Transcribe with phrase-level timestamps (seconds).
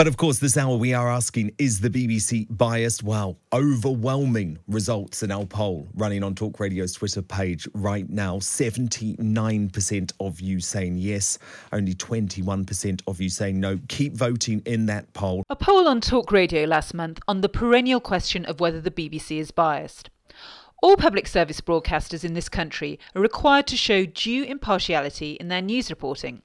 [0.00, 3.02] But of course, this hour we are asking is the BBC biased?
[3.02, 8.38] Well, overwhelming results in our poll running on Talk Radio's Twitter page right now.
[8.38, 11.38] 79% of you saying yes,
[11.74, 13.78] only 21% of you saying no.
[13.88, 15.44] Keep voting in that poll.
[15.50, 19.36] A poll on Talk Radio last month on the perennial question of whether the BBC
[19.36, 20.08] is biased.
[20.82, 25.60] All public service broadcasters in this country are required to show due impartiality in their
[25.60, 26.40] news reporting.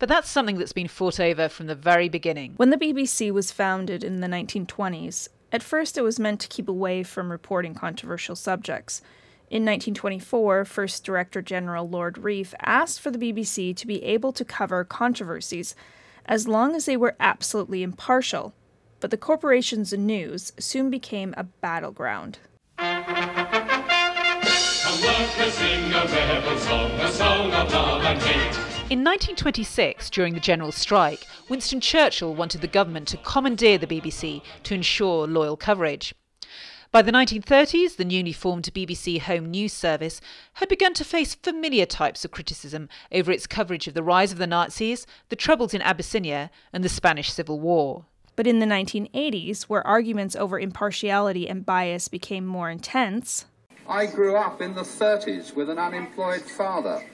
[0.00, 2.54] But that's something that's been fought over from the very beginning.
[2.56, 6.68] When the BBC was founded in the 1920s, at first it was meant to keep
[6.68, 9.02] away from reporting controversial subjects.
[9.50, 14.44] In 1924, First Director General Lord Reith asked for the BBC to be able to
[14.44, 15.74] cover controversies
[16.24, 18.54] as long as they were absolutely impartial.
[19.00, 22.38] But the corporation's news soon became a battleground.
[28.90, 34.42] In 1926, during the general strike, Winston Churchill wanted the government to commandeer the BBC
[34.64, 36.12] to ensure loyal coverage.
[36.90, 40.20] By the 1930s, the newly formed BBC Home News Service
[40.54, 44.38] had begun to face familiar types of criticism over its coverage of the rise of
[44.38, 48.06] the Nazis, the troubles in Abyssinia, and the Spanish Civil War.
[48.34, 53.44] But in the 1980s, where arguments over impartiality and bias became more intense,
[53.88, 57.04] I grew up in the 30s with an unemployed father.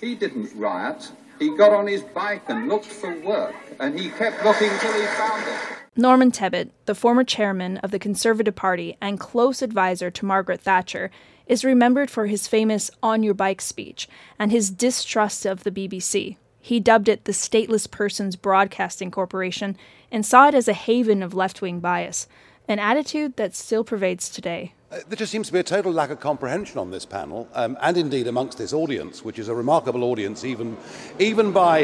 [0.00, 1.10] He didn't riot.
[1.38, 5.06] He got on his bike and looked for work, and he kept looking till he
[5.06, 5.58] found it.
[5.96, 11.10] Norman Tebbit, the former chairman of the Conservative Party and close advisor to Margaret Thatcher,
[11.46, 16.36] is remembered for his famous On Your Bike speech and his distrust of the BBC.
[16.60, 19.76] He dubbed it the Stateless Persons Broadcasting Corporation
[20.10, 22.26] and saw it as a haven of left wing bias,
[22.68, 24.74] an attitude that still pervades today.
[24.90, 27.76] Uh, there just seems to be a total lack of comprehension on this panel, um,
[27.82, 30.76] and indeed amongst this audience, which is a remarkable audience, even,
[31.18, 31.80] even by,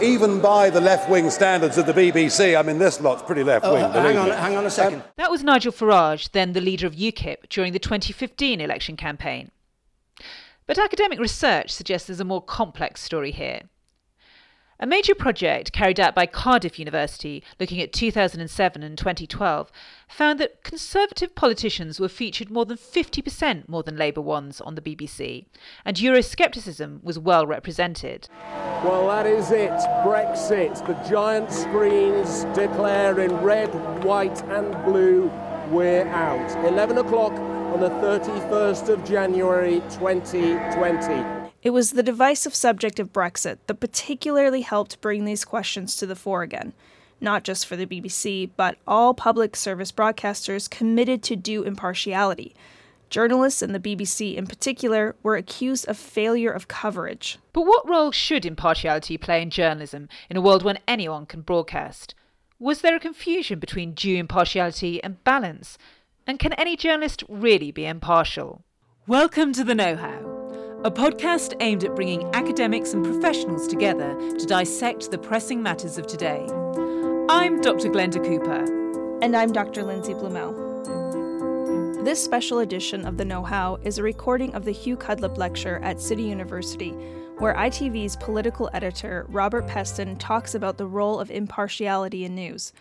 [0.00, 2.56] even by the left-wing standards of the BBC.
[2.56, 3.82] I mean, this lot's pretty left-wing.
[3.82, 5.00] Oh, hang on, hang on a second.
[5.00, 9.50] Um, that was Nigel Farage, then the leader of UKIP, during the 2015 election campaign.
[10.68, 13.62] But academic research suggests there's a more complex story here.
[14.80, 19.70] A major project carried out by Cardiff University looking at 2007 and 2012
[20.08, 24.82] found that Conservative politicians were featured more than 50% more than Labour ones on the
[24.82, 25.46] BBC,
[25.84, 28.28] and Euroscepticism was well represented.
[28.82, 29.70] Well, that is it.
[30.04, 30.84] Brexit.
[30.86, 33.72] The giant screens declare in red,
[34.04, 35.30] white, and blue
[35.70, 36.50] we're out.
[36.66, 41.43] 11 o'clock on the 31st of January 2020.
[41.64, 46.14] It was the divisive subject of Brexit that particularly helped bring these questions to the
[46.14, 46.74] fore again,
[47.22, 52.54] not just for the BBC, but all public service broadcasters committed to due impartiality.
[53.08, 57.38] Journalists and the BBC in particular were accused of failure of coverage.
[57.54, 62.14] But what role should impartiality play in journalism in a world when anyone can broadcast?
[62.58, 65.78] Was there a confusion between due impartiality and balance?
[66.26, 68.64] And can any journalist really be impartial?
[69.06, 70.33] Welcome to the Knowhow
[70.84, 76.06] a podcast aimed at bringing academics and professionals together to dissect the pressing matters of
[76.06, 76.46] today.
[77.30, 77.88] I'm Dr.
[77.88, 79.18] Glenda Cooper.
[79.22, 79.82] And I'm Dr.
[79.82, 80.54] Lindsay Blumell.
[82.04, 86.02] This special edition of The Knowhow is a recording of the Hugh Cudlipp Lecture at
[86.02, 86.90] City University,
[87.38, 92.74] where ITV's political editor, Robert Peston, talks about the role of impartiality in news.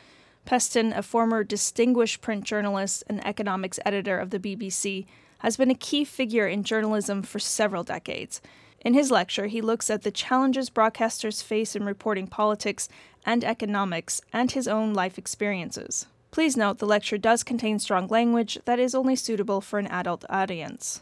[0.46, 5.06] Peston, a former distinguished print journalist and economics editor of the BBC,
[5.44, 8.42] has been a key figure in journalism for several decades.
[8.80, 12.90] In his lecture, he looks at the challenges broadcasters face in reporting politics
[13.26, 16.08] and economics and his own life experiences.
[16.32, 20.26] Please note the lecture does contain strong language that is only suitable for an adult
[20.30, 21.02] audience.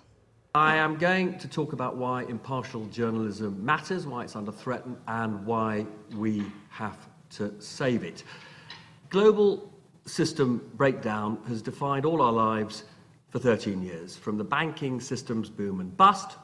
[0.54, 5.46] I am going to talk about why impartial journalism matters, why it's under threat, and
[5.46, 5.86] why
[6.16, 6.98] we have
[7.38, 8.24] to save it.
[9.10, 9.72] Global
[10.06, 12.84] system breakdown has defined all our lives
[13.32, 16.38] for 13 years, from the banking system's boom and bust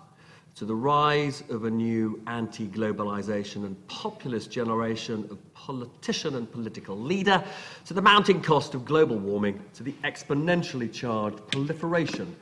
[0.56, 6.98] to the rise of a new anti globalization and populist generation of politician and political
[6.98, 7.44] leader,
[7.86, 12.36] to the mounting cost of global warming, to the exponentially charged proliferation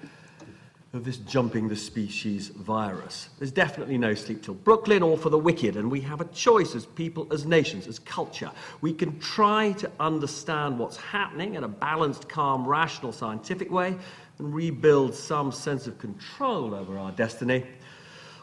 [0.94, 3.28] of this jumping the species virus.
[3.38, 6.74] There's definitely no sleep till Brooklyn or for the wicked, and we have a choice
[6.74, 8.50] as people, as nations, as culture.
[8.80, 13.98] We can try to understand what's happening in a balanced, calm, rational, scientific way
[14.38, 17.64] and rebuild some sense of control over our destiny.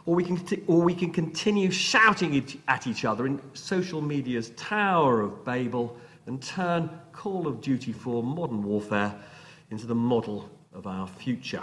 [0.05, 5.21] Or we, can, or we can continue shouting at each other in social media's Tower
[5.21, 5.97] of Babel
[6.27, 9.15] and turn Call of Duty for modern warfare
[9.71, 11.63] into the model of our future.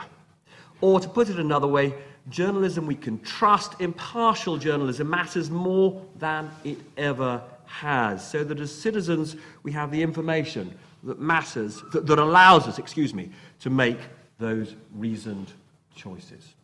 [0.82, 1.94] Or to put it another way,
[2.30, 8.74] journalism we can trust, impartial journalism, matters more than it ever has, so that as
[8.74, 10.74] citizens we have the information
[11.04, 13.30] that matters, that, that allows us, excuse me,
[13.60, 14.00] to make
[14.40, 15.52] those reasoned
[15.96, 16.56] choices.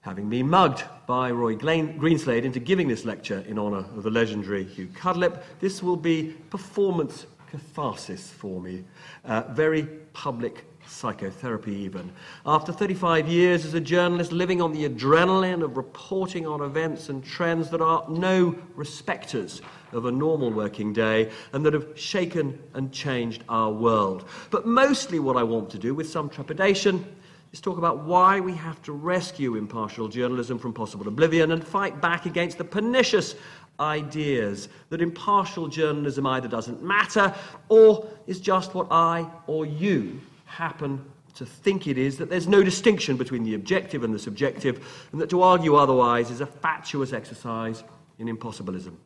[0.00, 4.64] Having been mugged by Roy Greenslade into giving this lecture in honour of the legendary
[4.64, 8.84] Hugh Cudlipp, this will be performance catharsis for me,
[9.24, 10.64] uh, very public
[10.94, 12.10] psychotherapy even.
[12.46, 17.24] After 35 years as a journalist living on the adrenaline of reporting on events and
[17.24, 19.60] trends that are no respecters
[19.92, 24.28] of a normal working day and that have shaken and changed our world.
[24.50, 27.04] But mostly what I want to do with some trepidation
[27.52, 32.00] is talk about why we have to rescue impartial journalism from possible oblivion and fight
[32.00, 33.34] back against the pernicious
[33.80, 37.34] ideas that impartial journalism either doesn't matter
[37.68, 41.04] or is just what I or you happen
[41.34, 45.20] to think it is, that there's no distinction between the objective and the subjective, and
[45.20, 47.82] that to argue otherwise is a fatuous exercise
[48.18, 48.96] in impossibilism.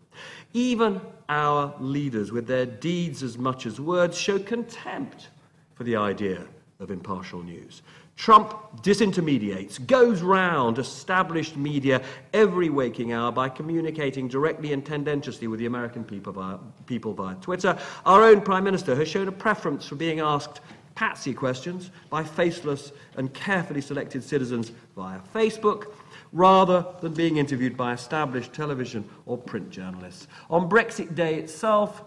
[0.52, 5.29] Even our leaders, with their deeds as much as words, show contempt
[5.75, 6.44] for the idea
[6.81, 7.82] of impartial news.
[8.17, 12.02] Trump disintermediates, goes round established media
[12.32, 17.37] every waking hour by communicating directly and tendentiously with the American people via, people via
[17.37, 17.79] Twitter.
[18.05, 20.61] Our own Prime Minister has shown a preference for being asked
[20.98, 25.92] patsy questions by faceless and carefully selected citizens via Facebook
[26.32, 30.26] rather than being interviewed by established television or print journalists.
[30.50, 32.02] On Brexit Day itself,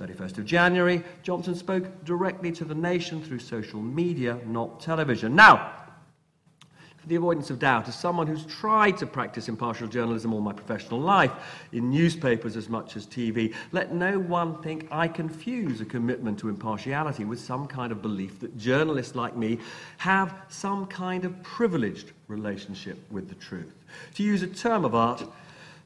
[0.00, 5.36] 31st of January, Johnson spoke directly to the nation through social media, not television.
[5.36, 5.72] Now,
[7.06, 11.00] the avoidance of doubt, as someone who's tried to practice impartial journalism all my professional
[11.00, 11.32] life,
[11.72, 16.48] in newspapers as much as TV, let no one think I confuse a commitment to
[16.48, 19.58] impartiality with some kind of belief that journalists like me
[19.98, 23.72] have some kind of privileged relationship with the truth.
[24.14, 25.24] To use a term of art,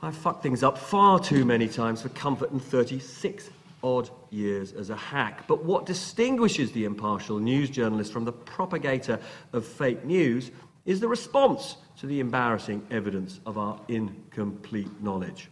[0.02, 3.50] I've fucked things up far too many times for comfort in 36
[3.82, 5.46] odd years as a hack.
[5.46, 9.20] But what distinguishes the impartial news journalist from the propagator
[9.52, 10.50] of fake news
[10.86, 15.48] is the response to the embarrassing evidence of our incomplete knowledge.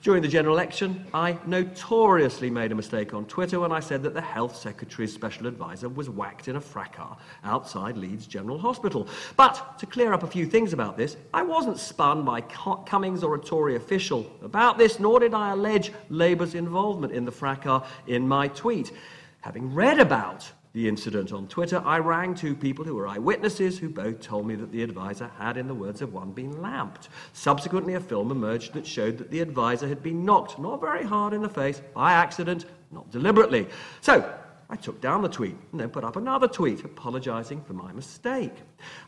[0.00, 4.14] During the general election, I notoriously made a mistake on Twitter when I said that
[4.14, 9.08] the Health Secretary's special advisor was whacked in a fracas outside Leeds General Hospital.
[9.36, 13.34] But to clear up a few things about this, I wasn't spun by Cummings or
[13.34, 18.28] a Tory official about this, nor did I allege Labour's involvement in the fracas in
[18.28, 18.92] my tweet.
[19.40, 23.88] Having read about the incident on Twitter, I rang two people who were eyewitnesses who
[23.88, 27.08] both told me that the advisor had, in the words of one, been lamped.
[27.32, 31.32] Subsequently, a film emerged that showed that the advisor had been knocked, not very hard
[31.32, 33.66] in the face, by accident, not deliberately.
[34.00, 34.32] So,
[34.70, 38.52] I took down the tweet and then put up another tweet apologising for my mistake.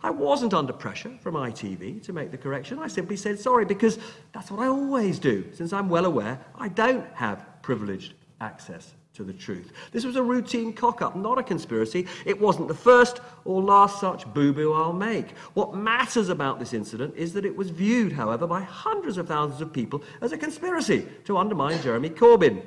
[0.02, 2.78] I wasn't under pressure from ITV to make the correction.
[2.78, 3.98] I simply said sorry because
[4.32, 9.24] that's what I always do, since I'm well aware I don't have privileged access to
[9.24, 9.72] the truth.
[9.92, 12.06] This was a routine cock up, not a conspiracy.
[12.24, 15.36] It wasn't the first or last such boo boo I'll make.
[15.52, 19.60] What matters about this incident is that it was viewed, however, by hundreds of thousands
[19.60, 22.62] of people as a conspiracy to undermine Jeremy Corbyn.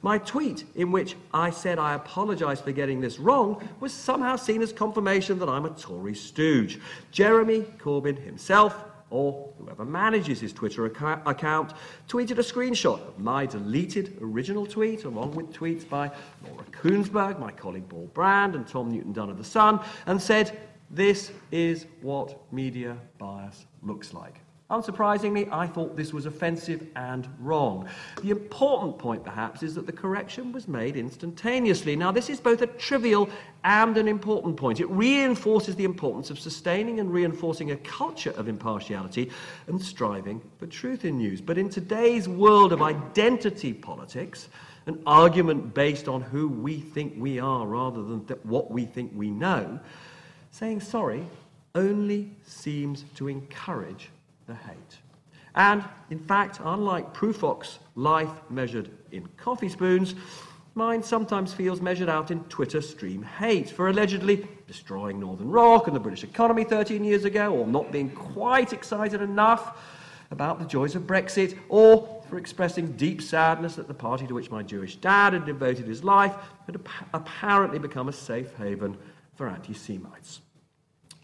[0.00, 4.62] My tweet, in which I said I apologise for getting this wrong, was somehow seen
[4.62, 6.80] as confirmation that I'm a Tory stooge.
[7.10, 11.74] Jeremy Corbyn himself or whoever manages his Twitter account,
[12.08, 16.10] tweeted a screenshot of my deleted original tweet, along with tweets by
[16.46, 20.58] Laura Kuenssberg, my colleague Paul Brand, and Tom Newton Dunn of The Sun, and said,
[20.90, 24.40] This is what media bias looks like.
[24.70, 27.88] Unsurprisingly, I thought this was offensive and wrong.
[28.22, 31.96] The important point, perhaps, is that the correction was made instantaneously.
[31.96, 33.30] Now, this is both a trivial
[33.64, 34.80] and an important point.
[34.80, 39.30] It reinforces the importance of sustaining and reinforcing a culture of impartiality
[39.68, 41.40] and striving for truth in news.
[41.40, 44.50] But in today's world of identity politics,
[44.84, 49.12] an argument based on who we think we are rather than th- what we think
[49.14, 49.80] we know,
[50.50, 51.24] saying sorry
[51.74, 54.10] only seems to encourage
[54.48, 54.98] the hate.
[55.54, 60.14] And in fact, unlike Prufrock's life measured in coffee spoons,
[60.74, 65.94] mine sometimes feels measured out in Twitter stream hate for allegedly destroying Northern Rock and
[65.94, 69.76] the British economy 13 years ago, or not being quite excited enough
[70.30, 74.50] about the joys of Brexit, or for expressing deep sadness that the party to which
[74.50, 76.34] my Jewish dad had devoted his life
[76.66, 76.78] had
[77.14, 78.96] apparently become a safe haven
[79.34, 80.40] for anti Semites.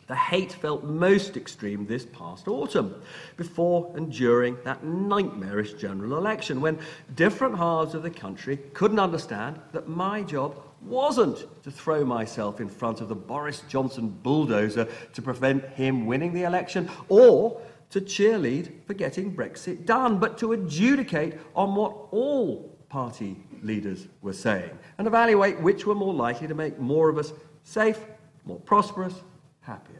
[0.06, 2.94] The hate felt most extreme this past autumn,
[3.36, 6.78] before and during that nightmarish general election, when
[7.14, 12.68] different halves of the country couldn't understand that my job wasn't to throw myself in
[12.68, 18.72] front of the Boris Johnson bulldozer to prevent him winning the election, or to cheerlead
[18.86, 25.06] for getting Brexit done, but to adjudicate on what all party leaders were saying and
[25.06, 27.32] evaluate which were more likely to make more of us
[27.62, 27.98] safe,
[28.44, 29.14] more prosperous,
[29.60, 29.93] happier.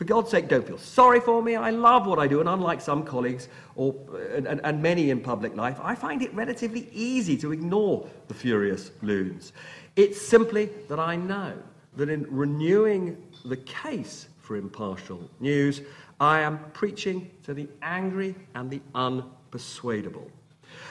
[0.00, 1.56] For God's sake, don't feel sorry for me.
[1.56, 3.94] I love what I do, and unlike some colleagues or,
[4.34, 8.32] and, and, and many in public life, I find it relatively easy to ignore the
[8.32, 9.52] furious loons.
[9.96, 11.52] It's simply that I know
[11.96, 15.82] that in renewing the case for impartial news,
[16.18, 20.30] I am preaching to the angry and the unpersuadable.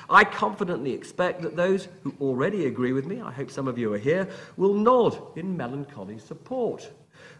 [0.07, 3.91] I confidently expect that those who already agree with me, I hope some of you
[3.91, 6.91] are here, will nod in melancholy support.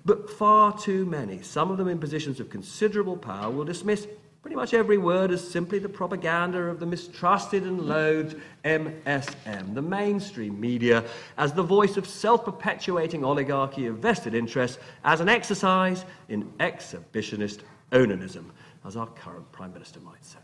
[0.06, 4.08] But far too many, some of them in positions of considerable power, will dismiss
[4.41, 9.82] pretty much every word as simply the propaganda of the mistrusted and loathed MSM, the
[9.82, 11.03] mainstream media,
[11.38, 17.60] as the voice of self perpetuating oligarchy of vested interests, as an exercise in exhibitionist
[17.91, 18.46] onanism,
[18.86, 20.39] as our current Prime Minister might say.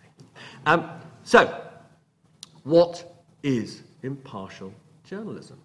[0.65, 0.89] Um,
[1.23, 1.63] so,
[2.63, 5.57] what is impartial journalism?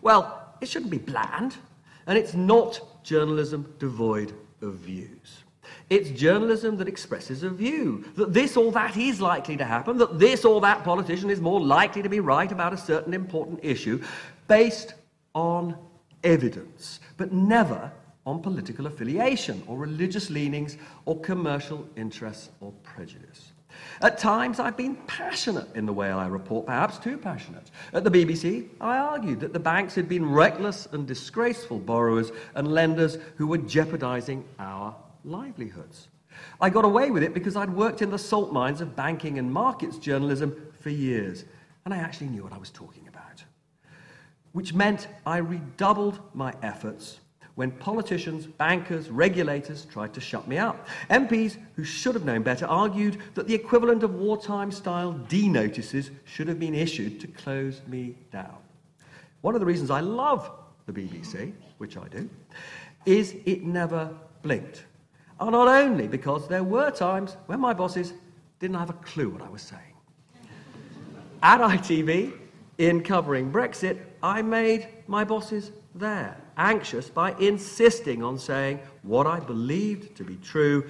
[0.00, 1.56] Well, it shouldn't be bland,
[2.06, 4.32] and it's not journalism devoid
[4.62, 5.42] of views.
[5.88, 10.18] It's journalism that expresses a view that this or that is likely to happen, that
[10.18, 14.02] this or that politician is more likely to be right about a certain important issue,
[14.48, 14.94] based
[15.34, 15.76] on
[16.24, 17.92] evidence, but never
[18.26, 23.52] on political affiliation or religious leanings or commercial interests or prejudice.
[24.00, 27.70] At times, I've been passionate in the way I report, perhaps too passionate.
[27.92, 32.72] At the BBC, I argued that the banks had been reckless and disgraceful borrowers and
[32.72, 36.08] lenders who were jeopardizing our livelihoods.
[36.60, 39.52] I got away with it because I'd worked in the salt mines of banking and
[39.52, 41.44] markets journalism for years,
[41.84, 43.44] and I actually knew what I was talking about.
[44.52, 47.20] Which meant I redoubled my efforts
[47.56, 50.86] when politicians, bankers, regulators tried to shut me out.
[51.10, 56.10] MPs who should have known better argued that the equivalent of wartime style D notices
[56.24, 58.56] should have been issued to close me down.
[59.40, 60.50] One of the reasons I love
[60.84, 62.28] the BBC, which I do,
[63.06, 64.84] is it never blinked.
[65.40, 68.12] And not only because there were times when my bosses
[68.60, 69.82] didn't have a clue what I was saying.
[71.42, 72.34] At ITV,
[72.78, 79.40] in covering Brexit, I made my bosses there anxious by insisting on saying what I
[79.40, 80.84] believed to be true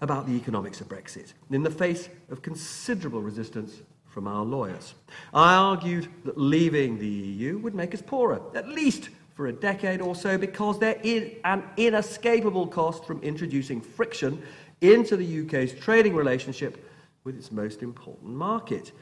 [0.00, 4.94] about the economics of Brexit, in the face of considerable resistance from our lawyers.
[5.32, 10.00] I argued that leaving the EU would make us poorer, at least for a decade
[10.00, 14.40] or so, because there is an inescapable cost from introducing friction
[14.80, 16.88] into the UK's trading relationship
[17.24, 18.92] with its most important market.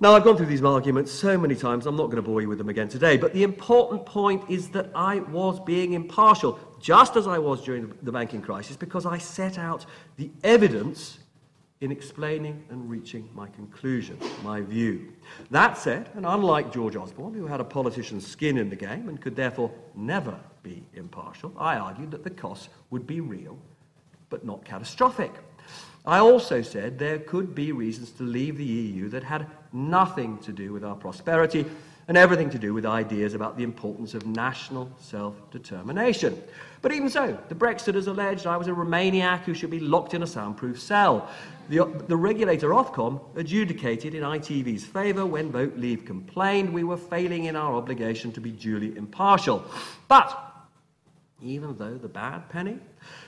[0.00, 2.48] Now, I've gone through these arguments so many times, I'm not going to bore you
[2.48, 7.16] with them again today, but the important point is that I was being impartial, just
[7.16, 9.86] as I was during the banking crisis, because I set out
[10.16, 11.18] the evidence
[11.80, 15.14] in explaining and reaching my conclusion, my view.
[15.50, 19.20] That said, and unlike George Osborne, who had a politician's skin in the game and
[19.20, 23.58] could therefore never be impartial, I argued that the costs would be real,
[24.30, 25.32] but not catastrophic.
[26.08, 30.52] I also said there could be reasons to leave the EU that had nothing to
[30.52, 31.66] do with our prosperity
[32.08, 36.42] and everything to do with ideas about the importance of national self determination.
[36.80, 40.22] But even so, the Brexiters alleged I was a Remainiac who should be locked in
[40.22, 41.28] a soundproof cell.
[41.68, 47.44] The, the regulator Ofcom adjudicated in ITV's favour when Vote Leave complained we were failing
[47.44, 49.62] in our obligation to be duly impartial.
[50.08, 50.54] But
[51.42, 52.78] even though the bad penny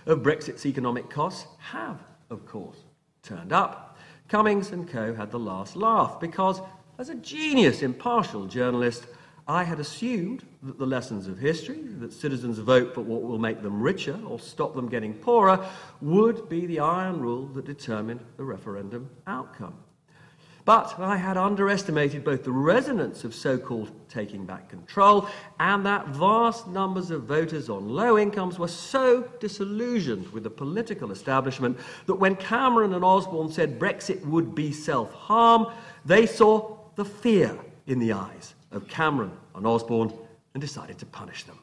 [0.06, 2.78] of Brexit's economic costs have of course,
[3.22, 3.98] turned up.
[4.28, 5.14] Cummings and Co.
[5.14, 6.60] had the last laugh because,
[6.98, 9.06] as a genius, impartial journalist,
[9.48, 13.62] I had assumed that the lessons of history, that citizens vote for what will make
[13.62, 15.68] them richer or stop them getting poorer,
[16.00, 19.74] would be the iron rule that determined the referendum outcome.
[20.70, 26.06] But I had underestimated both the resonance of so called taking back control and that
[26.10, 32.14] vast numbers of voters on low incomes were so disillusioned with the political establishment that
[32.14, 35.66] when Cameron and Osborne said Brexit would be self harm,
[36.04, 37.58] they saw the fear
[37.88, 40.12] in the eyes of Cameron and Osborne
[40.54, 41.58] and decided to punish them.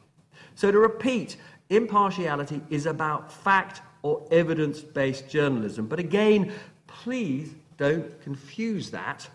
[0.54, 1.38] So, to repeat,
[1.70, 5.86] impartiality is about fact or evidence based journalism.
[5.86, 6.52] But again,
[6.86, 9.26] please don't confuse that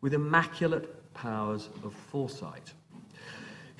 [0.00, 2.72] with immaculate powers of foresight.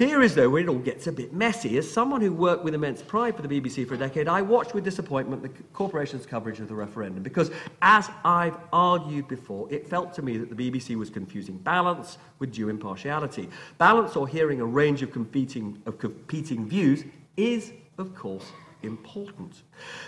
[0.00, 1.76] Here is, though, where it all gets a bit messy.
[1.76, 4.72] As someone who worked with immense pride for the BBC for a decade, I watched
[4.72, 7.50] with disappointment the corporation's coverage of the referendum because,
[7.82, 12.50] as I've argued before, it felt to me that the BBC was confusing balance with
[12.50, 13.50] due impartiality.
[13.76, 17.04] Balance or hearing a range of competing, of competing views
[17.36, 18.46] is, of course,
[18.82, 19.62] important.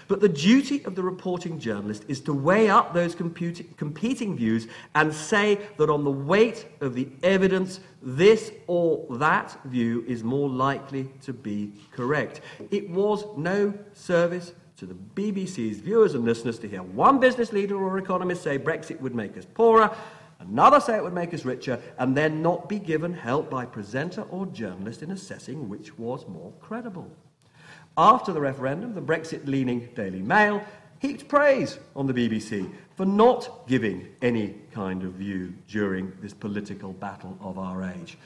[0.08, 5.12] But the duty of the reporting journalist is to weigh up those competing views and
[5.14, 11.08] say that on the weight of the evidence, this or that view is more likely
[11.22, 12.40] to be correct.
[12.70, 17.76] It was no service to the BBC's viewers and listeners to hear one business leader
[17.76, 19.94] or economist say Brexit would make us poorer,
[20.40, 24.22] another say it would make us richer, and then not be given help by presenter
[24.22, 27.08] or journalist in assessing which was more credible.
[27.96, 30.62] After the referendum, the Brexit leaning Daily Mail
[31.00, 36.92] heaped praise on the BBC for not giving any kind of view during this political
[36.94, 38.16] battle of our age.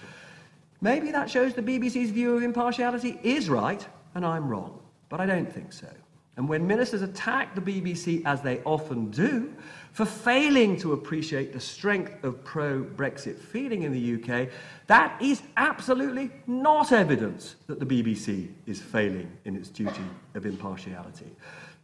[0.81, 5.27] Maybe that shows the BBC's view of impartiality is right and I'm wrong, but I
[5.27, 5.89] don't think so.
[6.37, 9.53] And when ministers attack the BBC, as they often do,
[9.97, 14.51] for failing to appreciate the strength of pro Brexit feeling in the UK,
[14.89, 20.03] that is absolutely not evidence that the BBC is failing in its duty
[20.35, 21.35] of impartiality.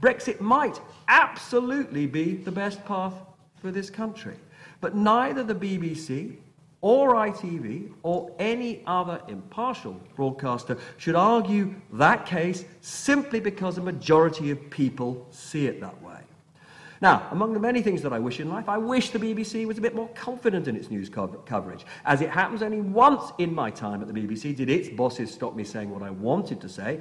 [0.02, 0.78] Brexit might
[1.08, 3.14] absolutely be the best path
[3.62, 4.36] for this country,
[4.82, 6.36] but neither the BBC
[6.82, 14.50] or ITV or any other impartial broadcaster should argue that case simply because a majority
[14.50, 16.18] of people see it that way.
[17.02, 19.76] Now, among the many things that I wish in life, I wish the BBC was
[19.76, 21.84] a bit more confident in its news co- coverage.
[22.04, 25.56] As it happens, only once in my time at the BBC did its bosses stop
[25.56, 27.00] me saying what I wanted to say.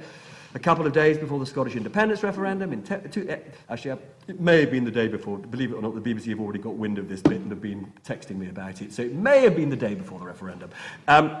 [0.56, 3.36] A couple of days before the Scottish independence referendum, in te- two, uh,
[3.70, 5.38] actually, uh, it may have been the day before.
[5.38, 7.62] Believe it or not, the BBC have already got wind of this bit and have
[7.62, 8.92] been texting me about it.
[8.92, 10.70] So it may have been the day before the referendum.
[11.06, 11.36] Um,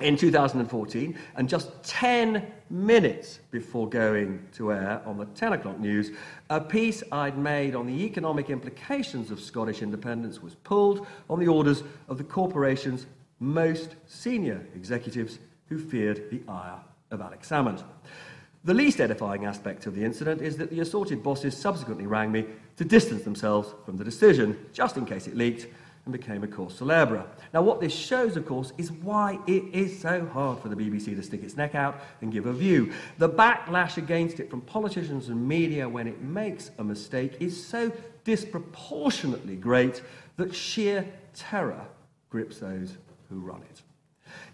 [0.00, 6.10] in 2014, and just 10 minutes before going to air on the 10 o'clock news,
[6.48, 11.48] a piece I'd made on the economic implications of Scottish independence was pulled on the
[11.48, 13.06] orders of the corporation's
[13.40, 15.38] most senior executives
[15.68, 16.80] who feared the ire
[17.10, 17.82] of Alex Salmond.
[18.64, 22.44] The least edifying aspect of the incident is that the assorted bosses subsequently rang me
[22.76, 25.66] to distance themselves from the decision, just in case it leaked
[26.10, 27.24] and became a cause célèbre.
[27.54, 31.16] Now, what this shows, of course, is why it is so hard for the BBC
[31.16, 32.92] to stick its neck out and give a view.
[33.18, 37.92] The backlash against it from politicians and media when it makes a mistake is so
[38.24, 40.02] disproportionately great
[40.36, 41.86] that sheer terror
[42.28, 42.96] grips those
[43.28, 43.82] who run it.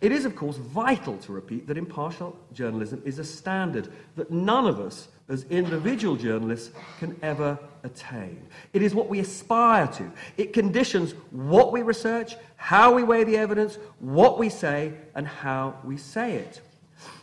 [0.01, 4.67] It is, of course, vital to repeat that impartial journalism is a standard that none
[4.67, 8.47] of us as individual journalists can ever attain.
[8.73, 10.11] It is what we aspire to.
[10.37, 15.75] It conditions what we research, how we weigh the evidence, what we say, and how
[15.85, 16.61] we say it.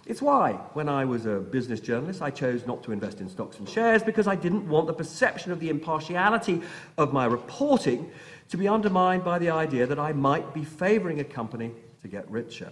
[0.05, 3.57] It's why, when I was a business journalist, I chose not to invest in stocks
[3.59, 6.61] and shares because I didn't want the perception of the impartiality
[6.97, 8.11] of my reporting
[8.49, 12.29] to be undermined by the idea that I might be favoring a company to get
[12.29, 12.71] richer.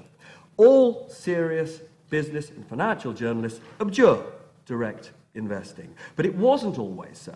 [0.57, 4.21] All serious business and financial journalists abjure
[4.65, 5.93] direct investing.
[6.15, 7.35] But it wasn't always so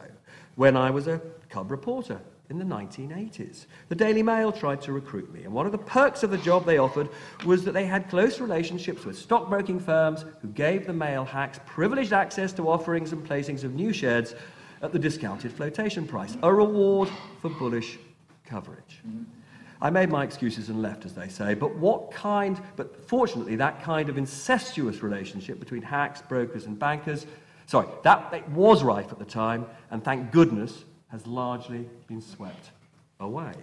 [0.55, 3.65] when I was a cub reporter in the 1980s.
[3.89, 6.65] The Daily Mail tried to recruit me, and one of the perks of the job
[6.65, 7.09] they offered
[7.45, 12.13] was that they had close relationships with stockbroking firms who gave the mail hacks privileged
[12.13, 14.35] access to offerings and placings of new shares
[14.81, 17.09] at the discounted flotation price, a reward
[17.41, 17.97] for bullish
[18.45, 19.01] coverage.
[19.81, 21.53] I made my excuses and left, as they say.
[21.53, 27.25] But what kind, but fortunately, that kind of incestuous relationship between hacks, brokers, and bankers,
[27.67, 32.71] sorry, that it was rife at the time, and thank goodness has largely been swept
[33.19, 33.53] away.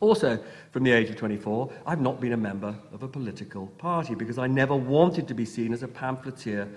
[0.00, 0.38] Also,
[0.72, 4.36] from the age of 24, I've not been a member of a political party because
[4.36, 6.68] I never wanted to be seen as a pamphleteer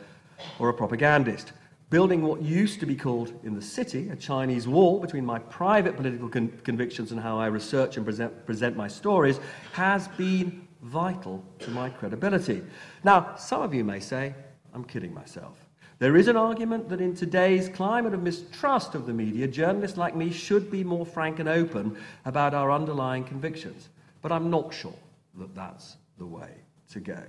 [0.57, 1.51] or a propagandist
[1.89, 5.95] building what used to be called in the city a Chinese wall between my private
[5.97, 9.39] political con- convictions and how I research and present, present my stories,
[9.73, 12.61] has been vital to my credibility.
[13.03, 14.35] Now, some of you may say,
[14.73, 15.57] I'm kidding myself.
[15.99, 20.15] There is an argument that in today's climate of mistrust of the media, journalists like
[20.15, 23.89] me should be more frank and open about our underlying convictions.
[24.21, 24.95] But I'm not sure
[25.35, 26.51] that that's the way
[26.91, 27.21] to go.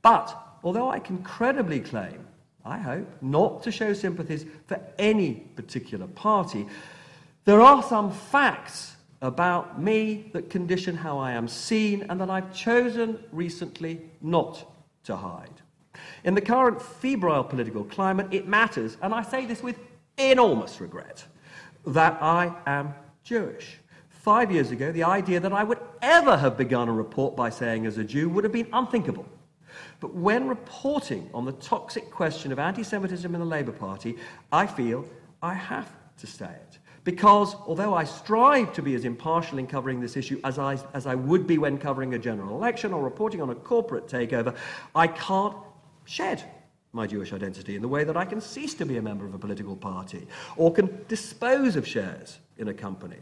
[0.00, 2.24] But although I can credibly claim
[2.68, 6.66] I hope, not to show sympathies for any particular party.
[7.44, 12.54] There are some facts about me that condition how I am seen and that I've
[12.54, 14.70] chosen recently not
[15.04, 15.62] to hide.
[16.24, 19.78] In the current febrile political climate, it matters, and I say this with
[20.16, 21.24] enormous regret,
[21.86, 23.78] that I am Jewish.
[24.08, 27.86] Five years ago, the idea that I would ever have begun a report by saying
[27.86, 29.26] as a Jew would have been unthinkable.
[30.00, 34.16] But when reporting on the toxic question of anti Semitism in the Labour Party,
[34.52, 35.04] I feel
[35.42, 36.78] I have to say it.
[37.04, 41.06] Because although I strive to be as impartial in covering this issue as I, as
[41.06, 44.54] I would be when covering a general election or reporting on a corporate takeover,
[44.94, 45.56] I can't
[46.08, 46.42] shed
[46.92, 49.34] my Jewish identity in the way that I can cease to be a member of
[49.34, 53.18] a political party or can dispose of shares in a company.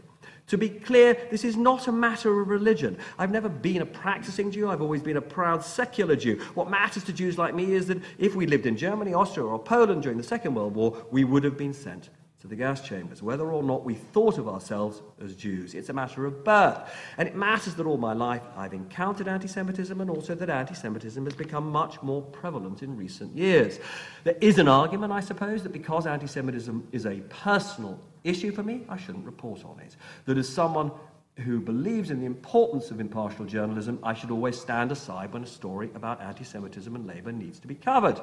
[0.48, 2.96] To be clear, this is not a matter of religion.
[3.18, 6.40] I've never been a practicing Jew, I've always been a proud secular Jew.
[6.54, 9.58] What matters to Jews like me is that if we lived in Germany, Austria, or
[9.58, 12.10] Poland during the Second World War, we would have been sent
[12.46, 15.74] to the gas chambers, whether or not we thought of ourselves as Jews.
[15.74, 16.78] It's a matter of birth.
[17.18, 20.74] And it matters that all my life I've encountered anti Semitism and also that anti
[20.74, 23.80] Semitism has become much more prevalent in recent years.
[24.24, 28.62] There is an argument, I suppose, that because anti Semitism is a personal issue for
[28.62, 29.96] me, I shouldn't report on it.
[30.26, 30.92] That as someone
[31.38, 35.46] who believes in the importance of impartial journalism, I should always stand aside when a
[35.46, 38.20] story about anti Semitism and Labour needs to be covered.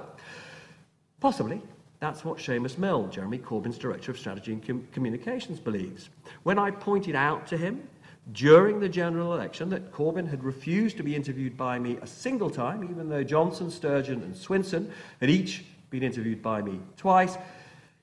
[1.19, 1.61] Possibly,
[2.03, 6.09] that's what Seamus Milne, Jeremy Corbyn's Director of Strategy and Com- Communications, believes.
[6.43, 7.87] When I pointed out to him
[8.33, 12.49] during the general election that Corbyn had refused to be interviewed by me a single
[12.49, 14.89] time, even though Johnson, Sturgeon, and Swinson
[15.21, 17.37] had each been interviewed by me twice,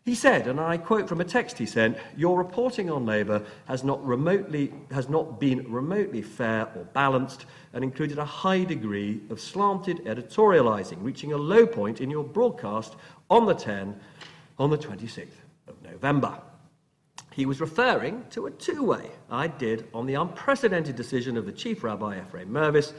[0.07, 3.85] he said, and I quote from a text he sent, Your reporting on Labour has
[3.85, 9.41] not, remotely, has not been remotely fair or balanced and included a high degree of
[9.41, 12.97] slanted editorialising, reaching a low point in your broadcast
[13.31, 13.99] on the 10
[14.59, 15.29] on the 26th
[15.69, 16.39] of November.
[17.33, 21.53] He was referring to a two way I did on the unprecedented decision of the
[21.53, 22.93] Chief Rabbi Ephraim Mirvis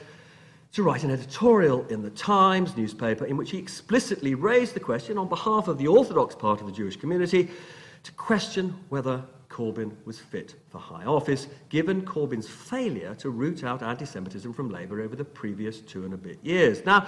[0.71, 5.17] to write an editorial in the Times newspaper in which he explicitly raised the question
[5.17, 7.49] on behalf of the Orthodox part of the Jewish community
[8.03, 13.83] to question whether Corbyn was fit for high office, given Corbyn's failure to root out
[13.83, 16.85] anti Semitism from Labour over the previous two and a bit years.
[16.85, 17.05] Now,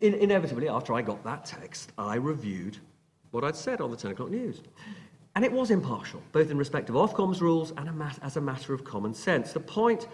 [0.00, 2.78] in- inevitably, after I got that text, I reviewed
[3.30, 4.60] what I'd said on the 10 o'clock news.
[5.34, 8.40] And it was impartial, both in respect of Ofcom's rules and a mat- as a
[8.40, 9.52] matter of common sense.
[9.52, 10.08] The point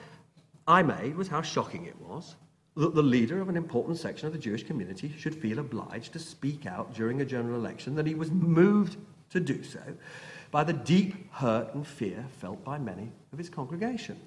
[0.66, 2.34] I made was how shocking it was
[2.76, 6.18] that the leader of an important section of the Jewish community should feel obliged to
[6.18, 8.96] speak out during a general election, that he was moved
[9.30, 9.80] to do so
[10.50, 14.18] by the deep hurt and fear felt by many of his congregation.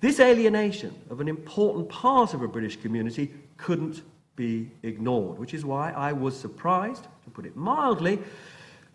[0.00, 4.02] This alienation of an important part of a British community couldn't
[4.36, 8.18] be ignored, which is why I was surprised, to put it mildly,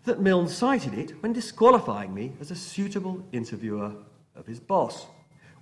[0.04, 3.92] that Milne cited it when disqualifying me as a suitable interviewer
[4.34, 5.06] of his boss.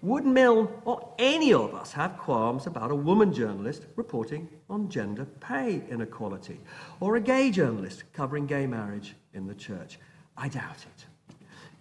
[0.01, 5.25] Would Milne or any of us have qualms about a woman journalist reporting on gender
[5.25, 6.61] pay inequality
[7.01, 9.99] or a gay journalist covering gay marriage in the church?
[10.37, 11.05] I doubt it.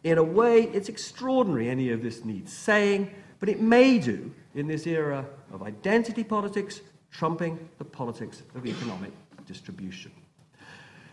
[0.03, 4.67] In a way, it's extraordinary any of this needs saying, but it may do in
[4.67, 9.11] this era of identity politics trumping the politics of economic
[9.45, 10.11] distribution.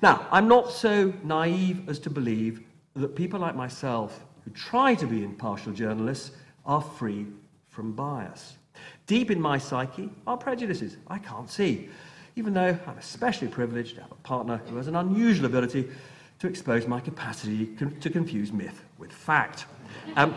[0.02, 2.62] Now, I'm not so naive as to believe
[2.94, 6.33] that people like myself who try to be impartial journalists
[6.66, 7.26] are free
[7.68, 8.54] from bias.
[9.07, 11.88] Deep in my psyche are prejudices I can't see,
[12.37, 15.88] even though I'm especially privileged to have a partner who has an unusual ability
[16.40, 17.66] to expose my capacity
[18.00, 19.66] to confuse myth with fact.
[20.16, 20.35] Um,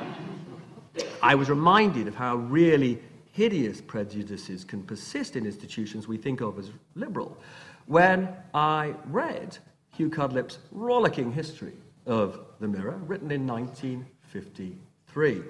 [1.21, 3.01] I was reminded of how really
[3.37, 7.37] hideous prejudices can persist in institutions we think of as liberal
[7.85, 9.55] when I read
[9.95, 11.75] Hugh Cudlipp's rollicking history
[12.07, 15.43] of the Mirror, written in 1953.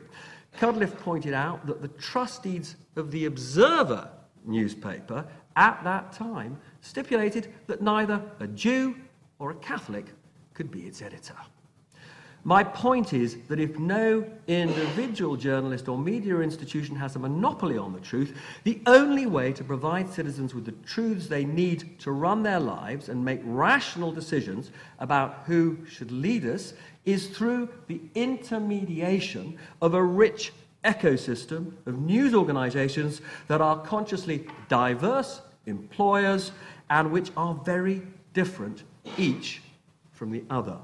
[0.60, 4.10] Cudlipp pointed out that the trustees of the Observer
[4.44, 8.98] newspaper at that time stipulated that neither a Jew
[9.40, 10.08] or a Catholic
[10.54, 11.38] could be its editor.
[12.44, 17.92] My point is that if no individual journalist or media institution has a monopoly on
[17.92, 22.44] the truth, the only way to provide citizens with the truths they need to run
[22.44, 26.74] their lives and make rational decisions about who should lead us
[27.06, 30.54] is through the intermediation of a rich
[30.86, 36.52] ecosystem of news organizations that are consciously diverse employers
[36.90, 38.02] and which are very
[38.34, 38.84] different
[39.18, 39.62] each
[40.12, 40.78] from the other.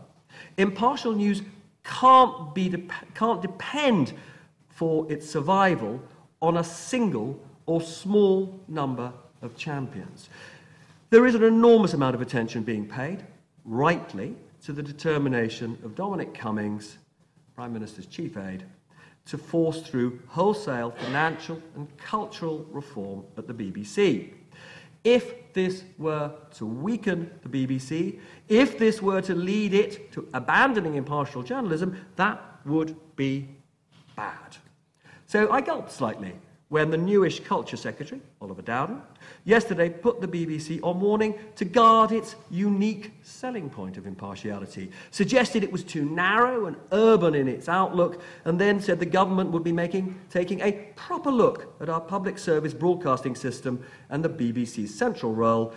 [0.57, 1.41] Impartial news
[1.83, 4.13] can't, be de- can't depend
[4.69, 6.01] for its survival
[6.41, 9.11] on a single or small number
[9.41, 10.29] of champions.
[11.09, 13.23] There is an enormous amount of attention being paid,
[13.65, 16.97] rightly, to the determination of Dominic Cummings,
[17.55, 18.63] Prime Minister's chief aide,
[19.25, 24.31] to force through wholesale financial and cultural reform at the BBC.
[25.03, 30.95] If this were to weaken the BBC, if this were to lead it to abandoning
[30.95, 33.47] impartial journalism, that would be
[34.15, 34.57] bad.
[35.25, 36.33] So I gulped slightly
[36.73, 38.99] when the newish Culture Secretary, Oliver Dowden,
[39.43, 45.63] yesterday put the BBC on warning to guard its unique selling point of impartiality, suggested
[45.63, 49.63] it was too narrow and urban in its outlook, and then said the government would
[49.63, 54.95] be making, taking a proper look at our public service broadcasting system and the BBC's
[54.95, 55.75] central role